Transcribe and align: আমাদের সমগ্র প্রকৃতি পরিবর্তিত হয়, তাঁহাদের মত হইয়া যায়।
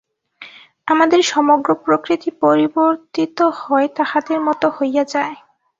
আমাদের 0.87 1.21
সমগ্র 1.25 1.69
প্রকৃতি 1.85 2.29
পরিবর্তিত 2.41 3.37
হয়, 3.59 3.87
তাঁহাদের 3.97 4.37
মত 4.47 4.61
হইয়া 4.77 5.03
যায়। 5.13 5.35